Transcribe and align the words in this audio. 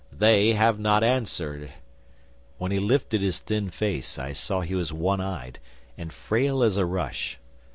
They 0.11 0.53
have 0.53 0.79
not 0.79 1.03
answered!" 1.03 1.73
When 2.57 2.71
he 2.71 2.79
lifted 2.79 3.21
his 3.21 3.37
thin 3.37 3.69
face 3.69 4.17
I 4.17 4.33
saw 4.33 4.61
he 4.61 4.73
was 4.73 4.91
one 4.91 5.21
eyed, 5.21 5.59
and 5.95 6.11
frail 6.11 6.63
as 6.63 6.75
a 6.75 6.87
rush. 6.87 7.37